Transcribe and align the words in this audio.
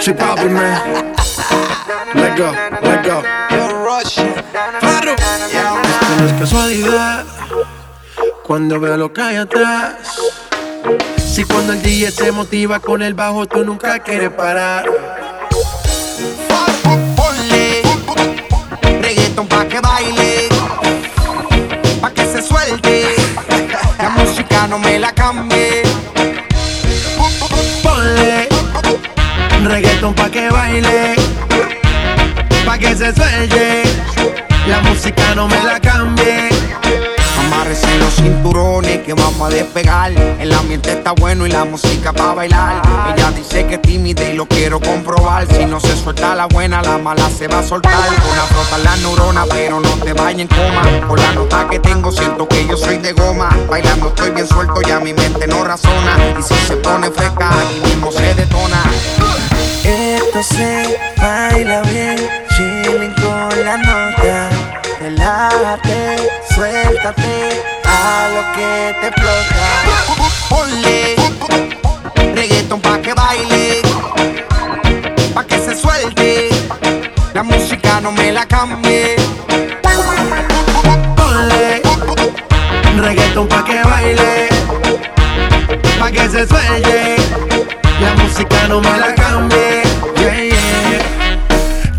She 0.00 0.12
poppin', 0.12 0.52
man. 0.52 1.14
Let 2.14 2.36
go, 2.36 2.52
let 2.82 3.02
go. 3.06 3.22
Claro. 4.80 5.16
Esto 5.16 6.16
no 6.18 6.26
es 6.26 6.32
casualidad. 6.34 7.24
Cuando 8.42 8.78
veo 8.78 8.98
lo 8.98 9.10
que 9.14 9.22
hay 9.22 9.36
atrás. 9.36 9.94
Si 11.16 11.44
cuando 11.44 11.72
el 11.72 11.82
DJ 11.82 12.10
se 12.10 12.32
motiva 12.32 12.80
con 12.80 13.00
el 13.00 13.14
bajo, 13.14 13.46
tú 13.46 13.64
nunca 13.64 13.98
quieres 14.00 14.30
parar. 14.32 14.84
Ponle 17.16 17.80
reggaeton 19.00 19.48
pa' 19.48 19.64
que 19.64 19.80
baile, 19.80 20.48
pa' 21.98 22.10
que 22.10 22.26
se 22.26 22.42
suelte. 22.42 23.06
La 23.96 24.10
música 24.10 24.66
no 24.66 24.78
me 24.78 24.98
la 24.98 25.12
cambie. 25.12 25.82
Pa' 30.10 30.28
que 30.28 30.50
baile, 30.50 31.14
pa' 32.66 32.76
que 32.76 32.96
se 32.96 33.14
suelte. 33.14 33.82
La 34.66 34.80
música 34.80 35.34
no 35.36 35.46
me 35.46 35.62
la 35.62 35.78
cambie. 35.78 36.48
Amárrese 37.38 37.98
los 37.98 38.14
cinturones 38.14 38.98
que 39.02 39.14
vamos 39.14 39.40
a 39.40 39.54
despegar. 39.54 40.10
El 40.12 40.52
ambiente 40.52 40.92
está 40.92 41.12
bueno 41.12 41.46
y 41.46 41.50
la 41.50 41.64
música 41.64 42.12
pa' 42.12 42.34
bailar. 42.34 42.82
Ella 43.14 43.30
dice 43.30 43.64
que 43.66 43.76
es 43.76 43.82
tímida 43.82 44.24
y 44.24 44.34
lo 44.34 44.46
quiero 44.46 44.80
comprobar. 44.80 45.46
Si 45.46 45.64
no 45.66 45.78
se 45.78 45.96
suelta 45.96 46.34
la 46.34 46.46
buena, 46.46 46.82
la 46.82 46.98
mala 46.98 47.30
se 47.30 47.46
va 47.46 47.60
a 47.60 47.62
soltar. 47.62 47.92
La 47.92 48.42
frota 48.46 48.78
la 48.78 48.96
neurona, 48.96 49.44
pero 49.48 49.78
no 49.78 49.90
te 49.98 50.12
vayas 50.14 50.40
en 50.40 50.48
coma. 50.48 50.82
Por 51.06 51.20
la 51.20 51.32
nota 51.32 51.68
que 51.70 51.78
tengo, 51.78 52.10
siento 52.10 52.48
que 52.48 52.66
yo 52.66 52.76
soy 52.76 52.98
de 52.98 53.12
goma. 53.12 53.50
Bailando 53.70 54.08
estoy 54.08 54.30
bien 54.30 54.48
suelto, 54.48 54.82
ya 54.82 54.98
mi 54.98 55.12
mente 55.12 55.46
no 55.46 55.62
razona. 55.62 56.16
Y 56.38 56.42
si 56.42 56.54
se 56.66 56.76
pone 56.76 57.08
fresca, 57.10 57.50
aquí 57.50 57.80
mismo 57.84 58.10
se 58.10 58.34
detona. 58.34 58.82
Esto 60.34 60.54
se 60.54 60.98
baila 61.18 61.82
bien, 61.82 62.16
chilling 62.56 63.12
con 63.20 63.64
la 63.66 63.76
nota. 63.76 64.48
Relájate, 64.98 66.30
suéltate 66.54 67.62
a 67.84 68.30
lo 68.34 68.42
que 68.54 68.96
te 68.98 69.08
explota. 69.08 69.66
Ponle 70.48 71.16
reggaeton 72.34 72.80
pa' 72.80 72.98
que 73.02 73.12
baile, 73.12 73.82
pa' 75.34 75.44
que 75.44 75.58
se 75.58 75.74
suelte. 75.74 76.48
La 77.34 77.42
música 77.42 78.00
no 78.00 78.10
me 78.10 78.32
la 78.32 78.46
cambie. 78.46 79.16
Ponle 81.14 81.82
reggaeton 82.96 83.48
pa' 83.48 83.64
que 83.66 83.82
baile, 83.82 84.48
pa' 85.98 86.10
que 86.10 86.26
se 86.30 86.46
suelte. 86.46 87.16
La 88.00 88.14
música 88.14 88.66
no 88.66 88.80
me 88.80 88.98
la 88.98 89.14
cambie. 89.14 89.21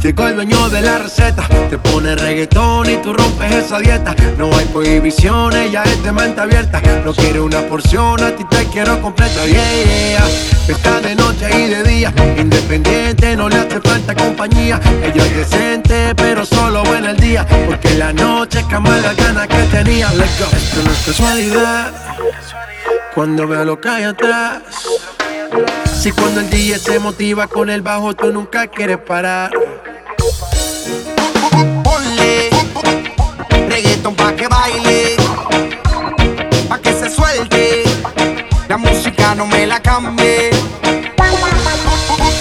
Llegó 0.04 0.28
el 0.28 0.36
dueño 0.36 0.70
de 0.70 0.82
la 0.82 0.98
receta, 0.98 1.48
te 1.70 1.78
pone 1.78 2.14
reggaetón 2.14 2.90
y 2.90 2.98
tú 2.98 3.14
rompes 3.14 3.50
esa 3.54 3.80
dieta. 3.80 4.14
No 4.38 4.54
hay 4.54 4.66
prohibiciones, 4.66 5.72
ya 5.72 5.84
es 5.84 6.04
de 6.04 6.12
mente 6.12 6.42
abierta. 6.42 6.82
No 7.06 7.14
quiere 7.14 7.40
una 7.40 7.62
porción, 7.62 8.22
a 8.22 8.36
ti 8.36 8.44
te 8.50 8.66
quiero 8.66 9.02
completa. 9.02 9.46
Yeah, 9.46 9.64
yeah. 9.64 10.28
Está 10.68 11.00
de 11.00 11.16
noche 11.16 11.48
y 11.58 11.70
de 11.70 11.84
día, 11.84 12.14
independiente, 12.38 13.38
no 13.38 13.48
le 13.48 13.56
hace 13.56 13.80
falta 13.80 14.14
compañía. 14.14 14.78
Ella 15.02 15.26
es 15.26 15.38
decente, 15.38 16.14
pero 16.16 16.46
solo 16.46 16.84
buena 16.84 17.12
el 17.12 17.18
día, 17.18 17.48
porque 17.66 17.88
en 17.88 18.00
la 18.00 18.12
noche 18.12 18.62
cambia 18.70 18.98
la 18.98 19.14
gana 19.14 19.48
que 19.48 19.64
tenía. 19.72 20.12
Let's 20.16 20.38
go. 20.38 20.48
Esto 20.54 20.84
no 20.84 20.92
es 20.92 21.04
casualidad, 21.06 21.94
cuando 23.16 23.48
veo 23.48 23.64
lo 23.64 23.80
que 23.80 23.88
hay 23.88 24.04
atrás. 24.04 24.64
Si 25.98 26.12
cuando 26.12 26.42
el 26.42 26.50
DJ 26.50 26.78
se 26.78 27.00
motiva 27.00 27.48
con 27.48 27.70
el 27.70 27.82
bajo, 27.82 28.14
tú 28.14 28.34
nunca 28.34 28.68
quieres 28.68 28.98
parar. 28.98 29.52
Que 34.44 34.50
baile, 34.50 35.16
pa' 36.68 36.78
que 36.80 36.92
se 36.92 37.10
suelte. 37.10 37.84
La 38.68 38.78
música 38.78 39.36
no 39.36 39.46
me 39.46 39.66
la 39.66 39.80
cambie. 39.80 40.50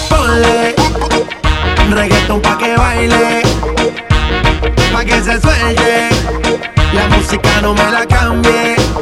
Ponle 0.08 0.74
reggaeton 1.90 2.40
pa' 2.40 2.58
que 2.58 2.76
baile, 2.76 3.42
pa' 4.92 5.04
que 5.04 5.22
se 5.22 5.40
suelte. 5.40 6.08
La 6.92 7.06
música 7.06 7.60
no 7.60 7.72
me 7.72 7.88
la 7.92 8.04
cambie. 8.06 9.01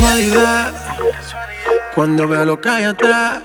Casualidad. 0.00 0.72
Cuando 1.94 2.26
veo 2.26 2.44
lo 2.44 2.60
que 2.60 2.68
hay 2.68 2.84
atrás. 2.84 3.42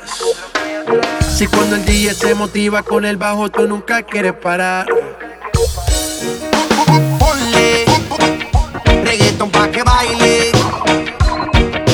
Si 1.35 1.47
cuando 1.47 1.75
el 1.75 1.85
DJ 1.85 2.13
se 2.13 2.33
motiva 2.33 2.81
con 2.83 3.03
el 3.03 3.17
bajo, 3.17 3.49
tú 3.49 3.67
nunca 3.67 4.03
quieres 4.03 4.33
parar. 4.33 4.85
Ponle 7.19 7.85
reggaeton 9.03 9.51
pa' 9.51 9.69
que 9.69 9.83
baile, 9.83 10.51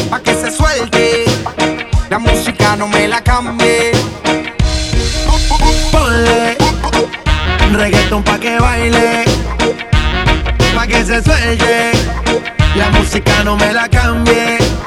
pa' 0.09 0.19
que 0.19 0.33
se 0.35 0.51
suelte. 0.51 1.25
La 2.09 2.19
música 2.19 2.75
no 2.75 2.87
me 2.87 3.07
la 3.07 3.21
cambie. 3.21 3.91
Ponle 5.91 6.57
reggaeton 7.71 8.23
pa' 8.23 8.37
que 8.37 8.59
baile, 8.59 9.25
pa' 10.75 10.85
que 10.85 11.03
se 11.03 11.23
suelte. 11.23 12.60
La 12.75 12.89
música 12.89 13.43
no 13.43 13.57
me 13.57 13.73
la 13.73 13.89
cambie. 13.89 14.80